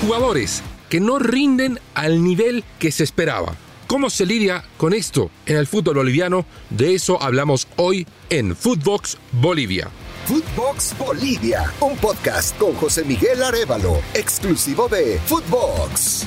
Jugadores 0.00 0.62
que 0.88 1.00
no 1.00 1.18
rinden 1.18 1.80
al 1.94 2.22
nivel 2.22 2.64
que 2.78 2.92
se 2.92 3.02
esperaba. 3.02 3.56
¿Cómo 3.88 4.10
se 4.10 4.26
lidia 4.26 4.62
con 4.76 4.92
esto 4.92 5.30
en 5.44 5.56
el 5.56 5.66
fútbol 5.66 5.96
boliviano? 5.96 6.46
De 6.70 6.94
eso 6.94 7.20
hablamos 7.20 7.66
hoy 7.76 8.06
en 8.30 8.54
Footbox 8.54 9.18
Bolivia. 9.32 9.88
Footbox 10.26 10.96
Bolivia, 10.98 11.72
un 11.80 11.96
podcast 11.96 12.56
con 12.58 12.74
José 12.74 13.04
Miguel 13.04 13.42
Arevalo, 13.42 14.00
exclusivo 14.14 14.88
de 14.88 15.18
Footbox. 15.26 16.26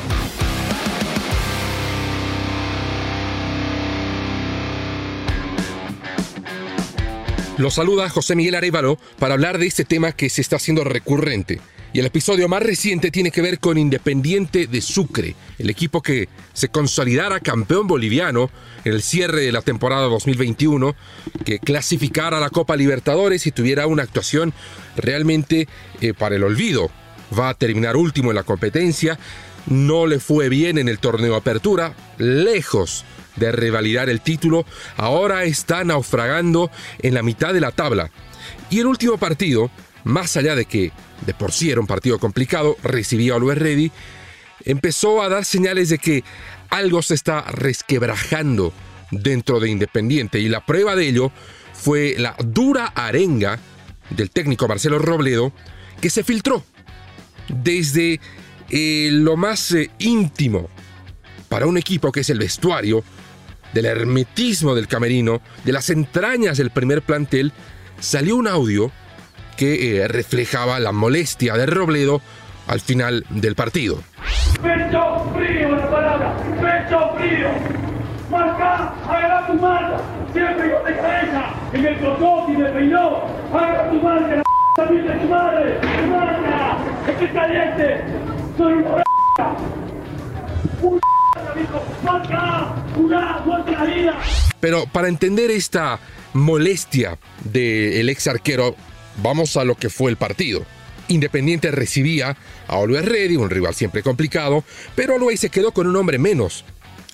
Lo 7.57 7.69
saluda 7.69 8.09
José 8.09 8.35
Miguel 8.35 8.55
Arevalo 8.55 8.97
para 9.19 9.35
hablar 9.35 9.59
de 9.59 9.67
este 9.67 9.85
tema 9.85 10.11
que 10.13 10.29
se 10.29 10.41
está 10.41 10.55
haciendo 10.55 10.83
recurrente. 10.83 11.61
Y 11.93 11.99
el 11.99 12.05
episodio 12.05 12.47
más 12.47 12.63
reciente 12.63 13.11
tiene 13.11 13.31
que 13.31 13.41
ver 13.41 13.59
con 13.59 13.77
Independiente 13.77 14.65
de 14.65 14.79
Sucre, 14.79 15.35
el 15.59 15.69
equipo 15.69 16.01
que 16.01 16.29
se 16.53 16.69
consolidara 16.69 17.41
campeón 17.41 17.85
boliviano 17.87 18.49
en 18.85 18.93
el 18.93 19.01
cierre 19.01 19.41
de 19.41 19.51
la 19.51 19.61
temporada 19.61 20.03
2021, 20.03 20.95
que 21.43 21.59
clasificara 21.59 22.37
a 22.37 22.39
la 22.39 22.49
Copa 22.49 22.77
Libertadores 22.77 23.45
y 23.45 23.51
tuviera 23.51 23.87
una 23.87 24.03
actuación 24.03 24.53
realmente 24.95 25.67
eh, 25.99 26.13
para 26.13 26.37
el 26.37 26.43
olvido. 26.43 26.89
Va 27.37 27.49
a 27.49 27.55
terminar 27.55 27.97
último 27.97 28.31
en 28.31 28.35
la 28.35 28.43
competencia, 28.43 29.19
no 29.65 30.07
le 30.07 30.19
fue 30.19 30.47
bien 30.47 30.77
en 30.77 30.87
el 30.87 30.99
torneo 30.99 31.35
Apertura, 31.35 31.93
lejos 32.17 33.03
de 33.35 33.51
revalidar 33.51 34.09
el 34.09 34.21
título, 34.21 34.65
ahora 34.95 35.43
está 35.43 35.83
naufragando 35.83 36.71
en 36.99 37.13
la 37.13 37.21
mitad 37.21 37.53
de 37.53 37.59
la 37.59 37.71
tabla. 37.71 38.11
Y 38.69 38.79
el 38.79 38.87
último 38.87 39.17
partido, 39.17 39.69
más 40.05 40.37
allá 40.37 40.55
de 40.55 40.65
que 40.65 40.91
de 41.25 41.33
por 41.33 41.51
sí 41.51 41.71
era 41.71 41.81
un 41.81 41.87
partido 41.87 42.19
complicado, 42.19 42.77
recibía 42.83 43.35
a 43.35 43.39
Luis 43.39 43.57
Ready, 43.57 43.91
empezó 44.65 45.21
a 45.21 45.29
dar 45.29 45.45
señales 45.45 45.89
de 45.89 45.97
que 45.97 46.23
algo 46.69 47.01
se 47.01 47.15
está 47.15 47.41
resquebrajando 47.51 48.73
dentro 49.11 49.59
de 49.59 49.69
Independiente 49.69 50.39
y 50.39 50.49
la 50.49 50.65
prueba 50.65 50.95
de 50.95 51.07
ello 51.07 51.31
fue 51.73 52.15
la 52.17 52.35
dura 52.39 52.87
arenga 52.87 53.59
del 54.09 54.29
técnico 54.29 54.67
Marcelo 54.67 54.99
Robledo 54.99 55.51
que 55.99 56.09
se 56.09 56.23
filtró 56.23 56.63
desde 57.47 58.19
eh, 58.69 59.09
lo 59.11 59.35
más 59.35 59.71
eh, 59.73 59.91
íntimo 59.99 60.69
para 61.49 61.65
un 61.65 61.77
equipo 61.77 62.13
que 62.13 62.21
es 62.21 62.29
el 62.29 62.39
vestuario, 62.39 63.03
del 63.73 63.85
hermetismo 63.85 64.73
del 64.73 64.87
camerino, 64.87 65.41
de 65.65 65.73
las 65.73 65.89
entrañas 65.89 66.57
del 66.57 66.71
primer 66.71 67.01
plantel, 67.01 67.51
salió 67.99 68.37
un 68.37 68.47
audio 68.47 68.89
que 69.61 70.01
eh, 70.01 70.07
reflejaba 70.07 70.79
la 70.79 70.91
molestia 70.91 71.53
de 71.53 71.67
Robledo 71.67 72.19
al 72.65 72.79
final 72.79 73.27
del 73.29 73.53
partido. 73.53 74.01
Pecho 74.59 75.31
frío 75.35 75.75
la 75.75 75.87
palabra, 75.87 76.35
pecho 76.59 77.11
frío. 77.15 77.49
Marca, 78.31 78.91
agarra 79.07 79.45
tu 79.45 79.53
marca, 79.53 80.01
siempre 80.33 80.67
yo 80.67 80.83
de 80.83 80.95
cabeza, 80.95 81.53
en 81.73 81.85
el 81.85 81.99
cocó 81.99 82.47
y 82.49 82.57
me 82.57 82.69
peinó, 82.69 83.21
agarra 83.53 83.91
tu 83.91 84.01
marca, 84.01 84.35
la 84.37 84.43
también 84.75 85.05
de 85.05 85.13
tu 85.13 85.27
madre, 85.27 85.79
marca, 86.09 86.77
estoy 87.07 87.27
caliente, 87.27 88.03
soy 88.57 88.73
una 88.73 89.03
p***, 89.37 89.43
un 90.81 90.99
amigo, 91.51 91.83
marca, 92.03 92.75
una 92.97 93.37
vuelta 93.45 93.71
la 93.73 93.83
vida. 93.83 94.17
Pero 94.59 94.85
para 94.91 95.07
entender 95.07 95.51
esta 95.51 95.99
molestia 96.33 97.19
del 97.43 98.09
ex 98.09 98.25
arquero, 98.25 98.75
vamos 99.17 99.57
a 99.57 99.63
lo 99.63 99.75
que 99.75 99.89
fue 99.89 100.11
el 100.11 100.17
partido. 100.17 100.65
Independiente 101.07 101.71
recibía 101.71 102.37
a 102.67 102.75
Always 102.75 103.05
Ready, 103.05 103.35
un 103.35 103.49
rival 103.49 103.75
siempre 103.75 104.03
complicado, 104.03 104.63
pero 104.95 105.15
Always 105.15 105.39
se 105.39 105.49
quedó 105.49 105.71
con 105.71 105.87
un 105.87 105.95
hombre 105.95 106.17
menos. 106.17 106.63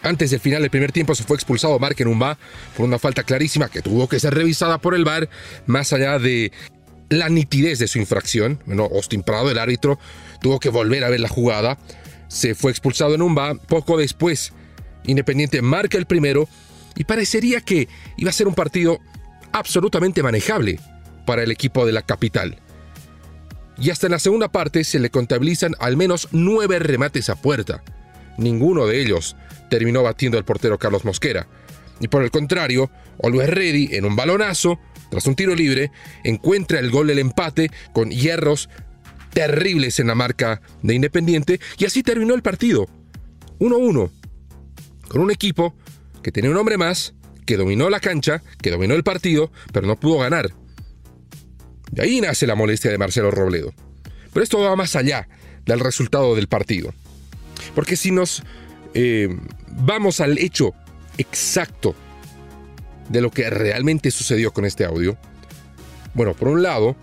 Antes 0.03 0.29
del 0.29 0.39
final 0.39 0.61
del 0.61 0.69
primer 0.69 0.91
tiempo 0.91 1.15
se 1.15 1.23
fue 1.23 1.35
expulsado 1.35 1.79
Mark 1.79 1.95
Enumba 1.97 2.37
por 2.75 2.85
una 2.85 2.99
falta 2.99 3.23
clarísima 3.23 3.69
que 3.69 3.81
tuvo 3.81 4.07
que 4.07 4.19
ser 4.19 4.35
revisada 4.35 4.77
por 4.77 4.93
el 4.93 5.03
VAR, 5.03 5.29
más 5.65 5.91
allá 5.93 6.19
de 6.19 6.51
la 7.09 7.29
nitidez 7.29 7.79
de 7.79 7.87
su 7.87 7.97
infracción. 7.97 8.61
Bueno, 8.65 8.83
Austin 8.83 9.23
Prado, 9.23 9.49
el 9.49 9.57
árbitro, 9.57 9.99
tuvo 10.41 10.59
que 10.59 10.69
volver 10.69 11.03
a 11.03 11.09
ver 11.09 11.19
la 11.19 11.29
jugada. 11.29 11.79
Se 12.27 12.53
fue 12.53 12.69
expulsado 12.71 13.15
Enumba. 13.15 13.55
Poco 13.55 13.97
después, 13.97 14.53
Independiente 15.05 15.61
marca 15.61 15.97
el 15.97 16.05
primero 16.05 16.47
y 16.95 17.05
parecería 17.05 17.61
que 17.61 17.87
iba 18.17 18.29
a 18.29 18.33
ser 18.33 18.47
un 18.47 18.53
partido 18.53 18.99
absolutamente 19.53 20.21
manejable 20.21 20.79
para 21.27 21.43
el 21.43 21.51
equipo 21.51 21.85
de 21.85 21.91
la 21.91 22.01
capital. 22.01 22.57
Y 23.77 23.91
hasta 23.91 24.07
en 24.07 24.13
la 24.13 24.19
segunda 24.19 24.47
parte 24.47 24.83
se 24.85 24.97
le 24.97 25.11
contabilizan 25.11 25.75
al 25.79 25.97
menos 25.97 26.29
nueve 26.31 26.79
remates 26.79 27.29
a 27.29 27.35
puerta. 27.35 27.83
Ninguno 28.37 28.87
de 28.87 29.01
ellos 29.01 29.35
terminó 29.69 30.01
batiendo 30.01 30.37
al 30.37 30.45
portero 30.45 30.79
Carlos 30.79 31.03
Mosquera. 31.03 31.45
Y 31.99 32.07
por 32.07 32.23
el 32.23 32.31
contrario, 32.31 32.89
Always 33.21 33.49
Ready, 33.49 33.89
en 33.97 34.05
un 34.05 34.15
balonazo, 34.15 34.79
tras 35.11 35.27
un 35.27 35.35
tiro 35.35 35.53
libre, 35.53 35.91
encuentra 36.23 36.79
el 36.79 36.89
gol 36.89 37.07
del 37.07 37.19
empate 37.19 37.71
con 37.93 38.09
hierros 38.09 38.69
terribles 39.33 39.99
en 39.99 40.07
la 40.07 40.15
marca 40.15 40.61
de 40.81 40.95
Independiente 40.95 41.59
y 41.77 41.85
así 41.85 42.03
terminó 42.03 42.35
el 42.35 42.41
partido. 42.41 42.87
1-1. 43.59 44.09
Con 45.09 45.21
un 45.21 45.31
equipo 45.31 45.75
que 46.23 46.31
tenía 46.31 46.51
un 46.51 46.57
hombre 46.57 46.77
más, 46.77 47.13
que 47.45 47.57
dominó 47.57 47.89
la 47.89 47.99
cancha, 47.99 48.41
que 48.61 48.71
dominó 48.71 48.95
el 48.95 49.03
partido, 49.03 49.51
pero 49.73 49.87
no 49.87 49.99
pudo 49.99 50.19
ganar. 50.19 50.51
Ahí 51.99 52.21
nace 52.21 52.47
la 52.47 52.55
molestia 52.55 52.91
de 52.91 52.97
Marcelo 52.97 53.31
Robledo. 53.31 53.73
Pero 54.33 54.43
esto 54.43 54.59
va 54.59 54.75
más 54.75 54.95
allá 54.95 55.27
del 55.65 55.79
resultado 55.79 56.35
del 56.35 56.47
partido. 56.47 56.93
Porque 57.75 57.95
si 57.95 58.11
nos 58.11 58.43
eh, 58.93 59.29
vamos 59.67 60.21
al 60.21 60.37
hecho 60.37 60.73
exacto 61.17 61.95
de 63.09 63.21
lo 63.21 63.31
que 63.31 63.49
realmente 63.49 64.11
sucedió 64.11 64.51
con 64.51 64.65
este 64.65 64.85
audio, 64.85 65.17
bueno, 66.13 66.33
por 66.33 66.47
un 66.49 66.63
lado, 66.63 66.95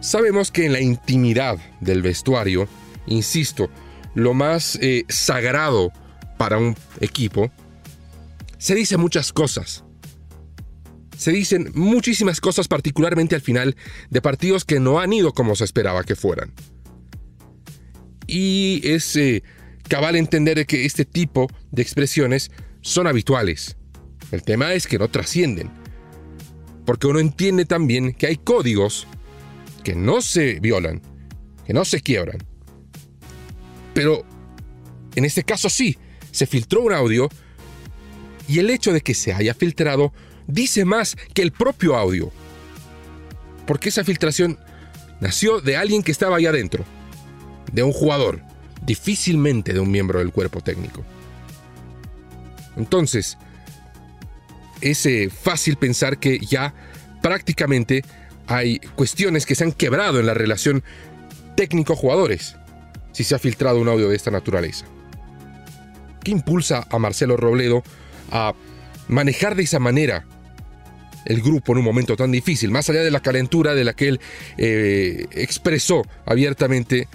sabemos 0.00 0.50
que 0.50 0.66
en 0.66 0.72
la 0.72 0.80
intimidad 0.80 1.58
del 1.80 2.02
vestuario, 2.02 2.68
insisto, 3.06 3.70
lo 4.14 4.34
más 4.34 4.78
eh, 4.80 5.04
sagrado 5.08 5.92
para 6.38 6.58
un 6.58 6.76
equipo, 7.00 7.50
se 8.58 8.74
dice 8.74 8.96
muchas 8.96 9.32
cosas. 9.32 9.84
Se 11.20 11.32
dicen 11.32 11.70
muchísimas 11.74 12.40
cosas, 12.40 12.66
particularmente 12.66 13.34
al 13.34 13.42
final 13.42 13.76
de 14.08 14.22
partidos 14.22 14.64
que 14.64 14.80
no 14.80 15.00
han 15.00 15.12
ido 15.12 15.34
como 15.34 15.54
se 15.54 15.64
esperaba 15.64 16.02
que 16.02 16.16
fueran. 16.16 16.50
Y 18.26 18.80
es 18.84 19.16
eh, 19.16 19.42
cabal 19.86 20.16
entender 20.16 20.64
que 20.64 20.86
este 20.86 21.04
tipo 21.04 21.50
de 21.72 21.82
expresiones 21.82 22.50
son 22.80 23.06
habituales. 23.06 23.76
El 24.32 24.42
tema 24.42 24.72
es 24.72 24.86
que 24.86 24.98
no 24.98 25.08
trascienden. 25.08 25.70
Porque 26.86 27.06
uno 27.06 27.18
entiende 27.20 27.66
también 27.66 28.14
que 28.14 28.26
hay 28.26 28.36
códigos 28.36 29.06
que 29.84 29.94
no 29.94 30.22
se 30.22 30.58
violan, 30.58 31.02
que 31.66 31.74
no 31.74 31.84
se 31.84 32.00
quiebran. 32.00 32.38
Pero 33.92 34.24
en 35.16 35.26
este 35.26 35.44
caso 35.44 35.68
sí, 35.68 35.98
se 36.30 36.46
filtró 36.46 36.80
un 36.80 36.94
audio 36.94 37.28
y 38.48 38.58
el 38.58 38.70
hecho 38.70 38.94
de 38.94 39.02
que 39.02 39.12
se 39.12 39.34
haya 39.34 39.52
filtrado 39.52 40.14
dice 40.50 40.84
más 40.84 41.16
que 41.34 41.42
el 41.42 41.52
propio 41.52 41.96
audio. 41.96 42.30
Porque 43.66 43.88
esa 43.88 44.04
filtración 44.04 44.58
nació 45.20 45.60
de 45.60 45.76
alguien 45.76 46.02
que 46.02 46.12
estaba 46.12 46.36
ahí 46.36 46.46
adentro, 46.46 46.84
de 47.72 47.82
un 47.82 47.92
jugador, 47.92 48.40
difícilmente 48.82 49.72
de 49.72 49.80
un 49.80 49.90
miembro 49.90 50.18
del 50.18 50.32
cuerpo 50.32 50.60
técnico. 50.60 51.04
Entonces, 52.76 53.36
es 54.80 55.04
eh, 55.06 55.30
fácil 55.30 55.76
pensar 55.76 56.18
que 56.18 56.38
ya 56.38 56.74
prácticamente 57.22 58.02
hay 58.46 58.78
cuestiones 58.96 59.46
que 59.46 59.54
se 59.54 59.64
han 59.64 59.72
quebrado 59.72 60.18
en 60.18 60.26
la 60.26 60.34
relación 60.34 60.82
técnico-jugadores 61.56 62.56
si 63.12 63.24
se 63.24 63.34
ha 63.34 63.38
filtrado 63.38 63.80
un 63.80 63.88
audio 63.88 64.08
de 64.08 64.16
esta 64.16 64.30
naturaleza. 64.30 64.86
¿Qué 66.24 66.30
impulsa 66.30 66.86
a 66.90 66.98
Marcelo 66.98 67.36
Robledo 67.36 67.82
a 68.30 68.54
manejar 69.08 69.56
de 69.56 69.64
esa 69.64 69.78
manera 69.78 70.26
el 71.24 71.42
grupo 71.42 71.72
en 71.72 71.78
un 71.78 71.84
momento 71.84 72.16
tan 72.16 72.32
difícil, 72.32 72.70
más 72.70 72.88
allá 72.90 73.02
de 73.02 73.10
la 73.10 73.20
calentura 73.20 73.74
de 73.74 73.84
la 73.84 73.94
que 73.94 74.08
él 74.08 74.20
eh, 74.56 75.26
expresó 75.32 76.02
abiertamente, 76.26 77.08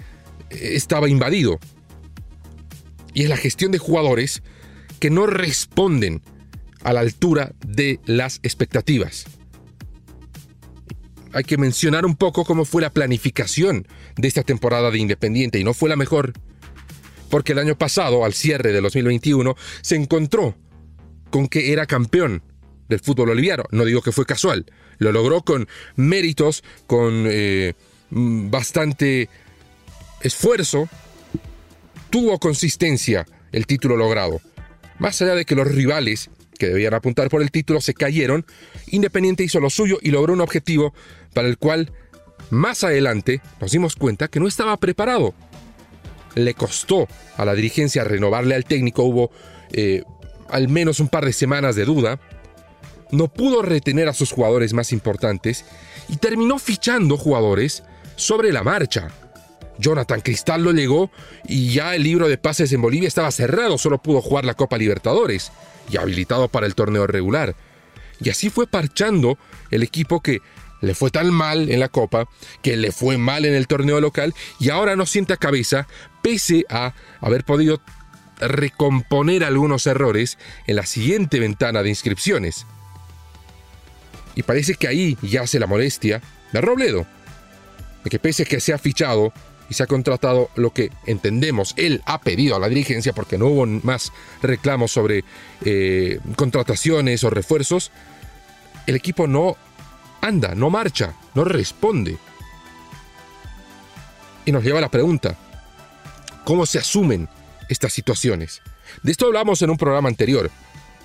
eh, 0.50 0.70
estaba 0.74 1.08
invadido. 1.08 1.58
Y 3.14 3.22
es 3.22 3.28
la 3.28 3.36
gestión 3.36 3.72
de 3.72 3.78
jugadores 3.78 4.42
que 5.00 5.10
no 5.10 5.26
responden 5.26 6.22
a 6.82 6.92
la 6.92 7.00
altura 7.00 7.52
de 7.66 8.00
las 8.04 8.40
expectativas. 8.42 9.26
Hay 11.32 11.44
que 11.44 11.58
mencionar 11.58 12.06
un 12.06 12.16
poco 12.16 12.44
cómo 12.44 12.64
fue 12.64 12.82
la 12.82 12.90
planificación 12.90 13.86
de 14.16 14.28
esta 14.28 14.42
temporada 14.42 14.90
de 14.90 14.98
Independiente 14.98 15.58
y 15.58 15.64
no 15.64 15.74
fue 15.74 15.88
la 15.88 15.96
mejor, 15.96 16.32
porque 17.28 17.52
el 17.52 17.58
año 17.58 17.76
pasado, 17.76 18.24
al 18.24 18.32
cierre 18.32 18.72
de 18.72 18.80
2021, 18.80 19.54
se 19.82 19.96
encontró 19.96 20.56
con 21.30 21.48
que 21.48 21.72
era 21.72 21.86
campeón 21.86 22.42
del 22.88 23.00
fútbol 23.00 23.28
boliviano. 23.28 23.64
No 23.70 23.84
digo 23.84 24.02
que 24.02 24.12
fue 24.12 24.26
casual, 24.26 24.66
lo 24.98 25.12
logró 25.12 25.42
con 25.42 25.68
méritos, 25.96 26.62
con 26.86 27.26
eh, 27.28 27.74
bastante 28.10 29.28
esfuerzo, 30.20 30.88
tuvo 32.10 32.38
consistencia 32.38 33.26
el 33.52 33.66
título 33.66 33.96
logrado. 33.96 34.40
Más 34.98 35.20
allá 35.20 35.34
de 35.34 35.44
que 35.44 35.54
los 35.54 35.68
rivales 35.68 36.30
que 36.58 36.68
debían 36.68 36.94
apuntar 36.94 37.28
por 37.28 37.42
el 37.42 37.50
título 37.50 37.80
se 37.80 37.94
cayeron, 37.94 38.46
Independiente 38.86 39.44
hizo 39.44 39.60
lo 39.60 39.70
suyo 39.70 39.98
y 40.00 40.10
logró 40.10 40.32
un 40.32 40.40
objetivo 40.40 40.94
para 41.34 41.48
el 41.48 41.58
cual 41.58 41.92
más 42.50 42.84
adelante 42.84 43.42
nos 43.60 43.72
dimos 43.72 43.96
cuenta 43.96 44.28
que 44.28 44.40
no 44.40 44.46
estaba 44.46 44.76
preparado. 44.76 45.34
Le 46.34 46.54
costó 46.54 47.08
a 47.36 47.44
la 47.44 47.54
dirigencia 47.54 48.04
renovarle 48.04 48.54
al 48.54 48.64
técnico, 48.64 49.02
hubo 49.02 49.30
eh, 49.72 50.02
al 50.48 50.68
menos 50.68 51.00
un 51.00 51.08
par 51.08 51.24
de 51.24 51.32
semanas 51.32 51.76
de 51.76 51.84
duda, 51.84 52.20
no 53.10 53.28
pudo 53.28 53.62
retener 53.62 54.08
a 54.08 54.14
sus 54.14 54.32
jugadores 54.32 54.72
más 54.72 54.92
importantes 54.92 55.64
y 56.08 56.16
terminó 56.16 56.58
fichando 56.58 57.16
jugadores 57.16 57.82
sobre 58.16 58.52
la 58.52 58.62
marcha. 58.62 59.08
Jonathan 59.78 60.20
Cristal 60.20 60.62
lo 60.62 60.72
llegó 60.72 61.10
y 61.46 61.72
ya 61.72 61.94
el 61.94 62.02
libro 62.02 62.28
de 62.28 62.38
pases 62.38 62.72
en 62.72 62.80
Bolivia 62.80 63.08
estaba 63.08 63.30
cerrado, 63.30 63.78
solo 63.78 63.98
pudo 63.98 64.22
jugar 64.22 64.44
la 64.44 64.54
Copa 64.54 64.78
Libertadores 64.78 65.52
y 65.90 65.98
habilitado 65.98 66.48
para 66.48 66.66
el 66.66 66.74
torneo 66.74 67.06
regular. 67.06 67.54
Y 68.20 68.30
así 68.30 68.48
fue 68.48 68.66
parchando 68.66 69.38
el 69.70 69.82
equipo 69.82 70.20
que 70.20 70.40
le 70.80 70.94
fue 70.94 71.10
tan 71.10 71.32
mal 71.32 71.70
en 71.70 71.80
la 71.80 71.88
Copa, 71.88 72.28
que 72.62 72.76
le 72.76 72.92
fue 72.92 73.18
mal 73.18 73.44
en 73.44 73.54
el 73.54 73.66
torneo 73.66 74.00
local 74.00 74.34
y 74.58 74.70
ahora 74.70 74.96
no 74.96 75.06
sienta 75.06 75.36
cabeza 75.36 75.86
pese 76.22 76.64
a 76.70 76.94
haber 77.20 77.44
podido 77.44 77.80
recomponer 78.38 79.44
algunos 79.44 79.86
errores 79.86 80.38
en 80.66 80.76
la 80.76 80.86
siguiente 80.86 81.38
ventana 81.38 81.82
de 81.82 81.88
inscripciones. 81.88 82.66
Y 84.36 84.44
parece 84.44 84.74
que 84.74 84.86
ahí 84.86 85.18
yace 85.22 85.58
la 85.58 85.66
molestia 85.66 86.22
de 86.52 86.60
Robledo, 86.60 87.06
de 88.04 88.10
que 88.10 88.20
pese 88.20 88.44
a 88.44 88.46
que 88.46 88.60
se 88.60 88.72
ha 88.72 88.78
fichado 88.78 89.32
y 89.68 89.74
se 89.74 89.82
ha 89.82 89.86
contratado 89.86 90.50
lo 90.54 90.72
que 90.72 90.92
entendemos 91.06 91.74
él 91.76 92.02
ha 92.06 92.20
pedido 92.20 92.54
a 92.54 92.60
la 92.60 92.68
dirigencia 92.68 93.12
porque 93.12 93.36
no 93.36 93.46
hubo 93.46 93.66
más 93.66 94.12
reclamos 94.40 94.92
sobre 94.92 95.24
eh, 95.64 96.20
contrataciones 96.36 97.24
o 97.24 97.30
refuerzos, 97.30 97.90
el 98.86 98.94
equipo 98.94 99.26
no 99.26 99.56
anda, 100.20 100.54
no 100.54 100.70
marcha, 100.70 101.14
no 101.34 101.44
responde. 101.44 102.16
Y 104.44 104.52
nos 104.52 104.62
lleva 104.62 104.78
a 104.78 104.82
la 104.82 104.90
pregunta, 104.90 105.36
¿cómo 106.44 106.66
se 106.66 106.78
asumen 106.78 107.28
estas 107.68 107.92
situaciones? 107.92 108.62
De 109.02 109.10
esto 109.10 109.26
hablamos 109.26 109.60
en 109.62 109.70
un 109.70 109.76
programa 109.76 110.08
anterior, 110.08 110.50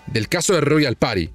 del 0.06 0.30
caso 0.30 0.54
de 0.54 0.62
Royal 0.62 0.95
Party, 0.95 1.31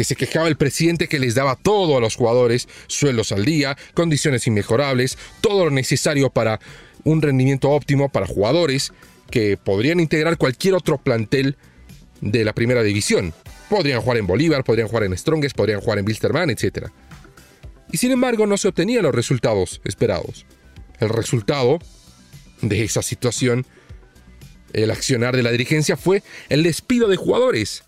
que 0.00 0.04
se 0.04 0.16
quejaba 0.16 0.48
el 0.48 0.56
presidente 0.56 1.08
que 1.08 1.18
les 1.18 1.34
daba 1.34 1.56
todo 1.56 1.98
a 1.98 2.00
los 2.00 2.16
jugadores, 2.16 2.68
sueldos 2.86 3.32
al 3.32 3.44
día, 3.44 3.76
condiciones 3.92 4.46
inmejorables, 4.46 5.18
todo 5.42 5.66
lo 5.66 5.70
necesario 5.70 6.30
para 6.30 6.58
un 7.04 7.20
rendimiento 7.20 7.68
óptimo 7.68 8.08
para 8.08 8.26
jugadores 8.26 8.94
que 9.30 9.58
podrían 9.58 10.00
integrar 10.00 10.38
cualquier 10.38 10.72
otro 10.72 10.96
plantel 10.96 11.58
de 12.22 12.46
la 12.46 12.54
primera 12.54 12.82
división. 12.82 13.34
Podrían 13.68 14.00
jugar 14.00 14.16
en 14.16 14.26
Bolívar, 14.26 14.64
podrían 14.64 14.88
jugar 14.88 15.04
en 15.04 15.18
Strongest, 15.18 15.54
podrían 15.54 15.82
jugar 15.82 15.98
en 15.98 16.06
Wilstermann, 16.06 16.48
etc. 16.48 16.86
Y 17.92 17.98
sin 17.98 18.12
embargo 18.12 18.46
no 18.46 18.56
se 18.56 18.68
obtenían 18.68 19.02
los 19.02 19.14
resultados 19.14 19.82
esperados. 19.84 20.46
El 20.98 21.10
resultado 21.10 21.78
de 22.62 22.84
esa 22.84 23.02
situación, 23.02 23.66
el 24.72 24.90
accionar 24.92 25.36
de 25.36 25.42
la 25.42 25.50
dirigencia 25.50 25.98
fue 25.98 26.22
el 26.48 26.62
despido 26.62 27.06
de 27.06 27.16
jugadores 27.16 27.82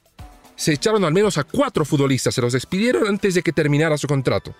se 0.62 0.72
echaron 0.72 1.04
al 1.04 1.12
menos 1.12 1.38
a 1.38 1.42
cuatro 1.42 1.84
futbolistas, 1.84 2.36
se 2.36 2.40
los 2.40 2.52
despidieron 2.52 3.08
antes 3.08 3.34
de 3.34 3.42
que 3.42 3.52
terminara 3.52 3.98
su 3.98 4.06
contrato. 4.06 4.54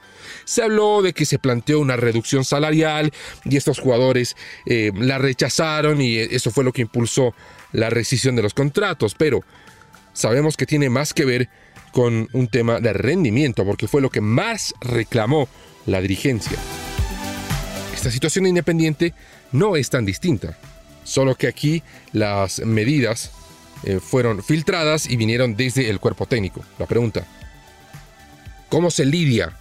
Se 0.44 0.60
habló 0.60 1.00
de 1.00 1.12
que 1.12 1.24
se 1.24 1.38
planteó 1.38 1.78
una 1.78 1.94
reducción 1.94 2.44
salarial 2.44 3.12
y 3.44 3.56
estos 3.56 3.78
jugadores 3.78 4.36
eh, 4.66 4.90
la 4.96 5.18
rechazaron 5.18 6.00
y 6.00 6.18
eso 6.18 6.50
fue 6.50 6.64
lo 6.64 6.72
que 6.72 6.82
impulsó 6.82 7.36
la 7.70 7.88
rescisión 7.88 8.34
de 8.34 8.42
los 8.42 8.52
contratos, 8.52 9.14
pero 9.14 9.44
sabemos 10.12 10.56
que 10.56 10.66
tiene 10.66 10.90
más 10.90 11.14
que 11.14 11.24
ver 11.24 11.48
con 11.92 12.28
un 12.32 12.48
tema 12.48 12.80
de 12.80 12.94
rendimiento, 12.94 13.64
porque 13.64 13.86
fue 13.86 14.00
lo 14.00 14.10
que 14.10 14.20
más 14.20 14.74
reclamó 14.80 15.48
la 15.86 16.00
dirigencia. 16.00 16.58
Esta 17.94 18.10
situación 18.10 18.46
independiente 18.46 19.14
no 19.52 19.76
es 19.76 19.88
tan 19.88 20.04
distinta, 20.04 20.58
solo 21.04 21.36
que 21.36 21.46
aquí 21.46 21.84
las 22.12 22.58
medidas 22.58 23.30
eh, 23.84 24.00
fueron 24.00 24.42
filtradas 24.42 25.08
y 25.10 25.16
vinieron 25.16 25.56
desde 25.56 25.90
el 25.90 25.98
cuerpo 25.98 26.26
técnico. 26.26 26.64
La 26.78 26.86
pregunta, 26.86 27.26
¿cómo 28.68 28.90
se 28.90 29.04
lidia? 29.04 29.56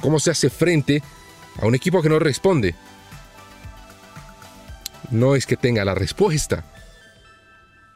¿Cómo 0.00 0.18
se 0.20 0.30
hace 0.30 0.50
frente 0.50 1.02
a 1.60 1.66
un 1.66 1.74
equipo 1.74 2.02
que 2.02 2.08
no 2.08 2.18
responde? 2.18 2.74
No 5.10 5.36
es 5.36 5.46
que 5.46 5.56
tenga 5.56 5.84
la 5.84 5.94
respuesta. 5.94 6.64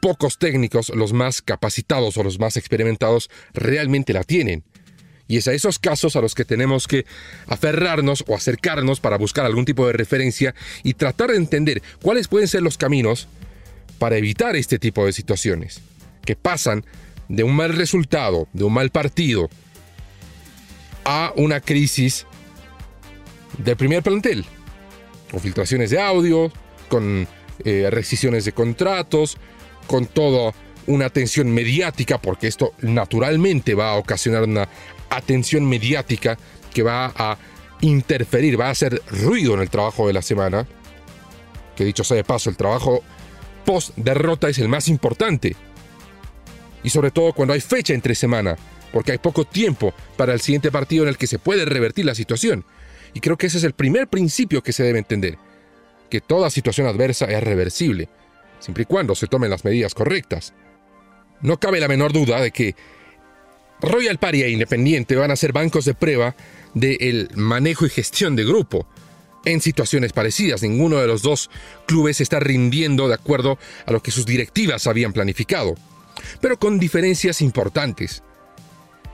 Pocos 0.01 0.37
técnicos, 0.37 0.89
los 0.95 1.11
más 1.11 1.41
capacitados 1.41 2.15
o 2.17 2.23
los 2.23 2.39
más 2.39 2.55
experimentados, 2.55 3.29
realmente 3.53 4.13
la 4.13 4.23
tienen. 4.23 4.63
Y 5.27 5.37
es 5.37 5.47
a 5.47 5.53
esos 5.53 5.77
casos 5.77 6.15
a 6.15 6.21
los 6.21 6.33
que 6.33 6.45
tenemos 6.45 6.87
que 6.87 7.05
aferrarnos 7.45 8.23
o 8.27 8.35
acercarnos 8.35 8.99
para 8.99 9.17
buscar 9.17 9.45
algún 9.45 9.65
tipo 9.65 9.85
de 9.85 9.93
referencia 9.93 10.55
y 10.83 10.95
tratar 10.95 11.31
de 11.31 11.37
entender 11.37 11.83
cuáles 12.01 12.27
pueden 12.27 12.47
ser 12.47 12.63
los 12.63 12.77
caminos 12.77 13.27
para 13.99 14.17
evitar 14.17 14.55
este 14.55 14.79
tipo 14.79 15.05
de 15.05 15.13
situaciones, 15.13 15.81
que 16.25 16.35
pasan 16.35 16.85
de 17.27 17.43
un 17.43 17.55
mal 17.55 17.75
resultado, 17.75 18.47
de 18.53 18.63
un 18.63 18.73
mal 18.73 18.89
partido, 18.89 19.49
a 21.05 21.33
una 21.35 21.59
crisis 21.59 22.25
del 23.57 23.75
primer 23.75 24.01
plantel, 24.01 24.45
con 25.29 25.39
filtraciones 25.39 25.91
de 25.91 25.99
audio, 25.99 26.51
con 26.87 27.27
eh, 27.63 27.87
rescisiones 27.91 28.45
de 28.45 28.53
contratos, 28.53 29.37
con 29.87 30.05
toda 30.05 30.53
una 30.87 31.05
atención 31.05 31.53
mediática, 31.53 32.19
porque 32.19 32.47
esto 32.47 32.73
naturalmente 32.81 33.75
va 33.75 33.91
a 33.91 33.95
ocasionar 33.95 34.43
una 34.43 34.67
atención 35.09 35.67
mediática 35.67 36.37
que 36.73 36.83
va 36.83 37.13
a 37.15 37.37
interferir, 37.81 38.59
va 38.59 38.67
a 38.67 38.71
hacer 38.71 39.01
ruido 39.09 39.53
en 39.53 39.61
el 39.61 39.69
trabajo 39.69 40.07
de 40.07 40.13
la 40.13 40.21
semana. 40.21 40.67
Que 41.75 41.85
dicho 41.85 42.03
sea 42.03 42.17
de 42.17 42.23
paso, 42.23 42.49
el 42.49 42.57
trabajo 42.57 43.03
post 43.69 43.95
derrota 43.97 44.49
es 44.49 44.57
el 44.57 44.67
más 44.67 44.87
importante. 44.87 45.55
Y 46.81 46.89
sobre 46.89 47.11
todo 47.11 47.33
cuando 47.33 47.53
hay 47.53 47.61
fecha 47.61 47.93
entre 47.93 48.15
semana, 48.15 48.55
porque 48.91 49.11
hay 49.11 49.19
poco 49.19 49.45
tiempo 49.45 49.93
para 50.17 50.33
el 50.33 50.41
siguiente 50.41 50.71
partido 50.71 51.03
en 51.03 51.09
el 51.09 51.19
que 51.19 51.27
se 51.27 51.37
puede 51.37 51.65
revertir 51.65 52.03
la 52.03 52.15
situación. 52.15 52.65
Y 53.13 53.19
creo 53.19 53.37
que 53.37 53.45
ese 53.45 53.59
es 53.59 53.63
el 53.63 53.73
primer 53.73 54.07
principio 54.07 54.63
que 54.63 54.73
se 54.73 54.81
debe 54.81 54.97
entender, 54.97 55.37
que 56.09 56.19
toda 56.19 56.49
situación 56.49 56.87
adversa 56.87 57.25
es 57.25 57.43
reversible, 57.43 58.09
siempre 58.59 58.81
y 58.81 58.85
cuando 58.87 59.13
se 59.13 59.27
tomen 59.27 59.51
las 59.51 59.63
medidas 59.63 59.93
correctas. 59.93 60.55
No 61.41 61.59
cabe 61.59 61.79
la 61.79 61.87
menor 61.87 62.11
duda 62.11 62.41
de 62.41 62.49
que 62.49 62.75
Royal 63.81 64.17
Party 64.17 64.41
e 64.41 64.49
Independiente 64.49 65.15
van 65.15 65.29
a 65.29 65.35
ser 65.35 65.53
bancos 65.53 65.85
de 65.85 65.93
prueba 65.93 66.35
del 66.73 67.29
manejo 67.35 67.85
y 67.85 67.89
gestión 67.89 68.35
de 68.35 68.45
grupo, 68.45 68.87
en 69.45 69.61
situaciones 69.61 70.13
parecidas. 70.13 70.61
Ninguno 70.61 70.97
de 70.97 71.07
los 71.07 71.21
dos 71.21 71.49
clubes 71.85 72.21
está 72.21 72.39
rindiendo 72.39 73.07
de 73.07 73.15
acuerdo 73.15 73.57
a 73.85 73.91
lo 73.91 74.01
que 74.01 74.11
sus 74.11 74.25
directivas 74.25 74.87
habían 74.87 75.13
planificado, 75.13 75.75
pero 76.41 76.57
con 76.57 76.79
diferencias 76.79 77.41
importantes. 77.41 78.23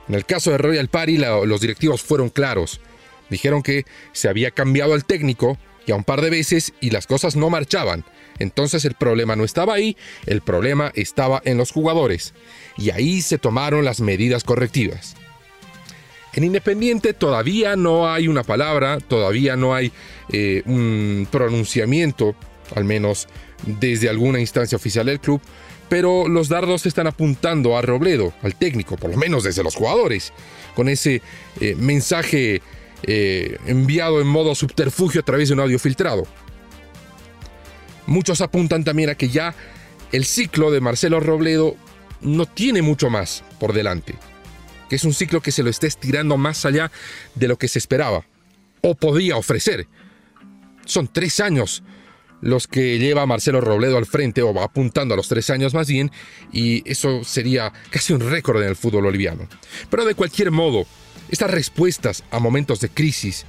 En 0.08 0.14
el 0.14 0.24
caso 0.24 0.50
de 0.50 0.58
Royal 0.58 0.88
Party, 0.88 1.18
los 1.18 1.60
directivos 1.60 2.02
fueron 2.02 2.28
claros. 2.28 2.80
Dijeron 3.28 3.62
que 3.62 3.84
se 4.12 4.28
había 4.28 4.52
cambiado 4.52 4.94
el 4.94 5.04
técnico 5.04 5.58
ya 5.86 5.94
un 5.94 6.04
par 6.04 6.20
de 6.20 6.30
veces 6.30 6.72
y 6.80 6.90
las 6.90 7.06
cosas 7.06 7.36
no 7.36 7.48
marchaban. 7.48 8.04
Entonces 8.38 8.84
el 8.84 8.94
problema 8.94 9.36
no 9.36 9.44
estaba 9.44 9.74
ahí, 9.74 9.96
el 10.26 10.42
problema 10.42 10.92
estaba 10.94 11.40
en 11.44 11.56
los 11.56 11.70
jugadores. 11.70 12.34
Y 12.76 12.90
ahí 12.90 13.22
se 13.22 13.38
tomaron 13.38 13.84
las 13.84 14.00
medidas 14.00 14.44
correctivas. 14.44 15.16
En 16.36 16.44
Independiente 16.44 17.14
todavía 17.14 17.76
no 17.76 18.12
hay 18.12 18.28
una 18.28 18.42
palabra, 18.42 18.98
todavía 19.00 19.56
no 19.56 19.74
hay 19.74 19.90
eh, 20.30 20.62
un 20.66 21.26
pronunciamiento, 21.30 22.36
al 22.74 22.84
menos 22.84 23.26
desde 23.64 24.10
alguna 24.10 24.38
instancia 24.38 24.76
oficial 24.76 25.06
del 25.06 25.18
club, 25.18 25.40
pero 25.88 26.28
los 26.28 26.50
dardos 26.50 26.84
están 26.84 27.06
apuntando 27.06 27.78
a 27.78 27.80
Robledo, 27.80 28.34
al 28.42 28.54
técnico, 28.54 28.98
por 28.98 29.10
lo 29.10 29.16
menos 29.16 29.44
desde 29.44 29.62
los 29.62 29.74
jugadores, 29.74 30.34
con 30.74 30.90
ese 30.90 31.22
eh, 31.58 31.74
mensaje 31.74 32.60
eh, 33.04 33.56
enviado 33.66 34.20
en 34.20 34.26
modo 34.26 34.54
subterfugio 34.54 35.22
a 35.22 35.24
través 35.24 35.48
de 35.48 35.54
un 35.54 35.60
audio 35.60 35.78
filtrado. 35.78 36.24
Muchos 38.06 38.42
apuntan 38.42 38.84
también 38.84 39.08
a 39.08 39.14
que 39.14 39.30
ya 39.30 39.54
el 40.12 40.26
ciclo 40.26 40.70
de 40.70 40.82
Marcelo 40.82 41.18
Robledo 41.18 41.76
no 42.20 42.44
tiene 42.44 42.82
mucho 42.82 43.08
más 43.08 43.42
por 43.58 43.72
delante 43.72 44.16
que 44.88 44.96
es 44.96 45.04
un 45.04 45.14
ciclo 45.14 45.40
que 45.40 45.52
se 45.52 45.62
lo 45.62 45.70
está 45.70 45.86
estirando 45.86 46.36
más 46.36 46.64
allá 46.64 46.90
de 47.34 47.48
lo 47.48 47.58
que 47.58 47.68
se 47.68 47.78
esperaba 47.78 48.24
o 48.80 48.94
podía 48.94 49.36
ofrecer. 49.36 49.86
Son 50.84 51.08
tres 51.08 51.40
años 51.40 51.82
los 52.40 52.66
que 52.68 52.98
lleva 52.98 53.26
Marcelo 53.26 53.60
Robledo 53.60 53.96
al 53.96 54.06
frente, 54.06 54.42
o 54.42 54.52
va 54.52 54.64
apuntando 54.64 55.14
a 55.14 55.16
los 55.16 55.28
tres 55.28 55.50
años 55.50 55.74
más 55.74 55.88
bien, 55.88 56.12
y 56.52 56.88
eso 56.90 57.24
sería 57.24 57.72
casi 57.90 58.12
un 58.12 58.20
récord 58.20 58.62
en 58.62 58.68
el 58.68 58.76
fútbol 58.76 59.04
boliviano. 59.04 59.48
Pero 59.90 60.04
de 60.04 60.14
cualquier 60.14 60.50
modo, 60.50 60.86
estas 61.30 61.50
respuestas 61.50 62.24
a 62.30 62.38
momentos 62.38 62.80
de 62.80 62.90
crisis, 62.90 63.46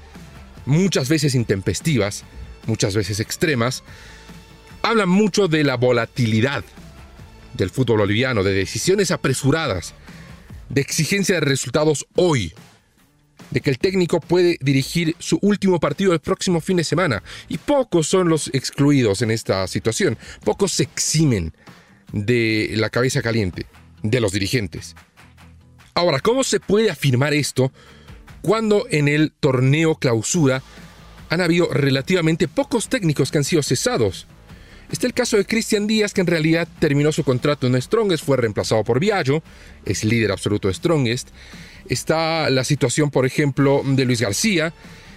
muchas 0.65 1.09
veces 1.09 1.35
intempestivas, 1.35 2.23
muchas 2.65 2.95
veces 2.95 3.19
extremas, 3.19 3.83
hablan 4.81 5.09
mucho 5.09 5.47
de 5.47 5.63
la 5.63 5.75
volatilidad 5.75 6.63
del 7.53 7.69
fútbol 7.69 7.99
boliviano, 7.99 8.43
de 8.43 8.53
decisiones 8.53 9.11
apresuradas, 9.11 9.93
de 10.69 10.81
exigencia 10.81 11.35
de 11.35 11.41
resultados 11.41 12.05
hoy, 12.15 12.53
de 13.51 13.61
que 13.61 13.69
el 13.69 13.79
técnico 13.79 14.19
puede 14.19 14.57
dirigir 14.61 15.15
su 15.19 15.39
último 15.41 15.79
partido 15.79 16.13
el 16.13 16.19
próximo 16.19 16.59
fin 16.61 16.77
de 16.77 16.83
semana. 16.83 17.23
Y 17.47 17.57
pocos 17.57 18.07
son 18.07 18.29
los 18.29 18.49
excluidos 18.53 19.21
en 19.21 19.31
esta 19.31 19.67
situación, 19.67 20.17
pocos 20.43 20.73
se 20.73 20.83
eximen 20.83 21.53
de 22.11 22.71
la 22.75 22.89
cabeza 22.89 23.21
caliente 23.21 23.65
de 24.03 24.19
los 24.19 24.31
dirigentes. 24.31 24.95
Ahora, 25.93 26.19
¿cómo 26.19 26.43
se 26.43 26.59
puede 26.59 26.91
afirmar 26.91 27.33
esto 27.33 27.71
cuando 28.41 28.85
en 28.89 29.07
el 29.07 29.31
torneo 29.39 29.95
clausura 29.95 30.61
han 31.29 31.41
habido 31.41 31.67
relativamente 31.73 32.47
pocos 32.47 32.87
técnicos 32.87 33.31
que 33.31 33.39
han 33.39 33.43
sido 33.43 33.63
cesados? 33.63 34.27
Está 34.91 35.05
el 35.05 35.13
caso 35.13 35.35
de 35.35 35.45
Cristian 35.45 35.85
Díaz, 35.85 36.13
que 36.13 36.21
en 36.21 36.27
realidad 36.27 36.67
terminó 36.79 37.11
su 37.11 37.23
contrato 37.23 37.67
en 37.67 37.79
Strongest, 37.81 38.23
fue 38.23 38.37
reemplazado 38.37 38.83
por 38.85 38.99
Viallo, 38.99 39.43
es 39.85 40.05
líder 40.05 40.31
absoluto 40.31 40.69
de 40.69 40.73
Strongest. 40.73 41.29
Está 41.89 42.49
la 42.49 42.63
situación, 42.63 43.11
por 43.11 43.25
ejemplo, 43.25 43.81
de 43.85 44.05
Luis 44.05 44.21
García, 44.21 44.73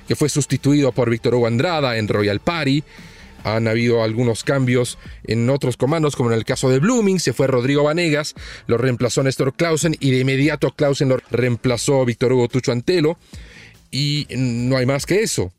que 0.08 0.16
fue 0.16 0.28
sustituido 0.28 0.90
por 0.90 1.08
Víctor 1.08 1.36
Hugo 1.36 1.46
Andrada 1.46 1.98
en 1.98 2.08
Royal 2.08 2.40
Party. 2.40 2.82
Han 3.44 3.68
habido 3.68 4.02
algunos 4.02 4.42
cambios 4.44 4.98
en 5.24 5.48
otros 5.48 5.76
comandos, 5.76 6.16
como 6.16 6.30
en 6.32 6.36
el 6.36 6.44
caso 6.44 6.68
de 6.68 6.80
Blooming, 6.80 7.20
se 7.20 7.32
fue 7.32 7.46
Rodrigo 7.46 7.84
Vanegas, 7.84 8.34
lo 8.66 8.76
reemplazó 8.76 9.22
Néstor 9.22 9.54
Clausen 9.54 9.96
y 10.00 10.10
de 10.10 10.18
inmediato 10.18 10.72
Clausen 10.72 11.08
lo 11.08 11.18
reemplazó 11.30 12.04
Víctor 12.04 12.32
Hugo 12.32 12.48
Tucho 12.48 12.72
Antelo. 12.72 13.18
Y 13.92 14.26
no 14.30 14.76
hay 14.76 14.86
más 14.86 15.06
que 15.06 15.20
eso. 15.20 15.52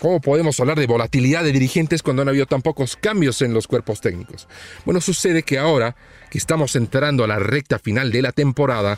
¿Cómo 0.00 0.20
podemos 0.20 0.60
hablar 0.60 0.78
de 0.78 0.86
volatilidad 0.86 1.42
de 1.42 1.50
dirigentes 1.50 2.04
cuando 2.04 2.22
han 2.22 2.28
habido 2.28 2.46
tan 2.46 2.62
pocos 2.62 2.94
cambios 2.94 3.42
en 3.42 3.52
los 3.52 3.66
cuerpos 3.66 4.00
técnicos? 4.00 4.46
Bueno, 4.84 5.00
sucede 5.00 5.42
que 5.42 5.58
ahora 5.58 5.96
que 6.30 6.38
estamos 6.38 6.76
entrando 6.76 7.24
a 7.24 7.26
la 7.26 7.40
recta 7.40 7.80
final 7.80 8.12
de 8.12 8.22
la 8.22 8.30
temporada 8.30 8.96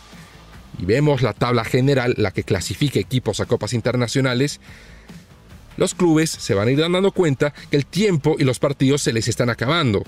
y 0.79 0.85
vemos 0.85 1.23
la 1.23 1.33
tabla 1.33 1.65
general, 1.65 2.13
la 2.19 2.33
que 2.33 2.45
clasifica 2.45 3.01
equipos 3.01 3.41
a 3.41 3.47
copas 3.47 3.73
internacionales, 3.73 4.61
los 5.79 5.95
clubes 5.95 6.29
se 6.29 6.53
van 6.53 6.69
a 6.69 6.71
ir 6.71 6.79
dando 6.79 7.13
cuenta 7.13 7.55
que 7.71 7.79
el 7.79 7.87
tiempo 7.87 8.37
y 8.39 8.45
los 8.45 8.59
partidos 8.59 9.01
se 9.01 9.15
les 9.15 9.27
están 9.27 9.49
acabando. 9.49 10.05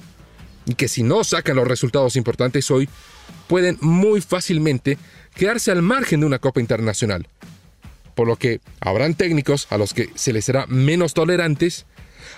Y 0.67 0.75
que 0.75 0.89
si 0.89 1.03
no 1.03 1.25
sacan 1.25 1.57
los 1.57 1.67
resultados 1.67 2.17
importantes 2.17 2.71
hoy, 2.71 2.87
pueden 3.49 3.79
muy 3.81 4.21
fácilmente 4.21 4.99
quedarse 5.35 5.71
al 5.71 5.81
margen 5.81 6.21
de 6.21 6.27
una 6.27 6.39
copa 6.39 6.61
internacional 6.61 7.27
por 8.15 8.27
lo 8.27 8.37
que 8.37 8.61
habrán 8.81 9.15
técnicos 9.15 9.67
a 9.71 9.79
los 9.79 9.95
que 9.95 10.11
se 10.15 10.33
les 10.33 10.45
será 10.45 10.67
menos 10.67 11.15
tolerantes, 11.15 11.87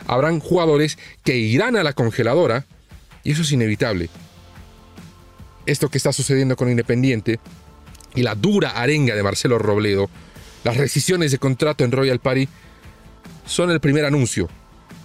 habrán 0.07 0.40
jugadores 0.40 0.99
que 1.25 1.37
irán 1.37 1.76
a 1.76 1.83
la 1.83 1.93
congeladora, 1.93 2.66
y 3.23 3.33
eso 3.33 3.43
es 3.43 3.52
inevitable. 3.52 4.09
Esto 5.66 5.88
que 5.88 5.99
está 5.99 6.12
sucediendo 6.12 6.57
con 6.57 6.71
Independiente 6.71 7.40
y 8.14 8.23
la 8.23 8.35
dura 8.35 8.71
arenga 8.71 9.14
de 9.14 9.23
Marcelo 9.23 9.59
Robledo, 9.59 10.11
las 10.62 10.76
rescisiones 10.76 11.33
de 11.33 11.38
contrato 11.38 11.85
en 11.85 11.93
Royal 11.93 12.21
Party, 12.21 12.49
son 13.47 13.71
el 13.71 13.81
primer 13.81 14.04
anuncio 14.04 14.49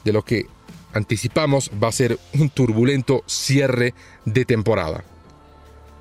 de 0.03 0.13
lo 0.13 0.23
que 0.23 0.45
anticipamos 0.93 1.71
va 1.81 1.89
a 1.89 1.93
ser 1.93 2.17
un 2.33 2.49
turbulento 2.49 3.23
cierre 3.27 3.93
de 4.25 4.45
temporada. 4.45 5.03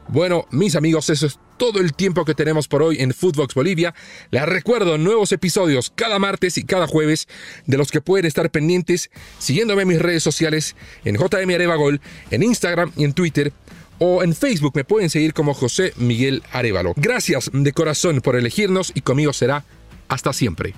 Bueno, 0.08 0.46
mis 0.50 0.76
amigos, 0.76 1.10
eso 1.10 1.26
es 1.26 1.38
todo 1.58 1.80
el 1.80 1.92
tiempo 1.92 2.24
que 2.24 2.34
tenemos 2.34 2.68
por 2.68 2.82
hoy 2.82 2.96
en 3.00 3.12
Footbox 3.12 3.54
Bolivia. 3.54 3.94
Les 4.30 4.46
recuerdo 4.46 4.96
nuevos 4.96 5.32
episodios 5.32 5.92
cada 5.94 6.18
martes 6.18 6.56
y 6.56 6.64
cada 6.64 6.86
jueves, 6.86 7.28
de 7.66 7.76
los 7.76 7.90
que 7.90 8.00
pueden 8.00 8.24
estar 8.24 8.50
pendientes 8.50 9.10
siguiéndome 9.38 9.82
en 9.82 9.88
mis 9.88 10.00
redes 10.00 10.22
sociales, 10.22 10.76
en 11.04 11.16
JM 11.16 11.50
Arevagol, 11.50 12.00
en 12.30 12.42
Instagram 12.42 12.92
y 12.96 13.04
en 13.04 13.12
Twitter. 13.12 13.52
O 13.98 14.22
en 14.22 14.34
Facebook 14.34 14.72
me 14.76 14.84
pueden 14.84 15.10
seguir 15.10 15.34
como 15.34 15.54
José 15.54 15.92
Miguel 15.96 16.44
Arevalo. 16.52 16.94
Gracias 16.96 17.50
de 17.52 17.72
corazón 17.72 18.20
por 18.20 18.36
elegirnos 18.36 18.92
y 18.94 19.00
conmigo 19.00 19.32
será 19.32 19.64
hasta 20.06 20.32
siempre. 20.32 20.74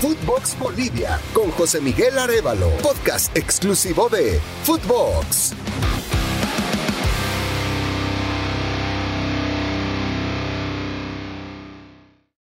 Footbox 0.00 0.56
Bolivia 0.60 1.18
con 1.32 1.50
José 1.50 1.80
Miguel 1.80 2.16
Arevalo, 2.16 2.70
podcast 2.80 3.36
exclusivo 3.36 4.08
de 4.08 4.38
Footbox. 4.62 5.54